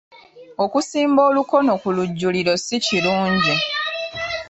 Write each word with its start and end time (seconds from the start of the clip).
Okusimba 0.63 1.21
olukono 1.29 1.71
ku 1.81 1.89
lujjuliro 1.95 2.53
si 2.65 2.77
kirungi. 2.85 3.55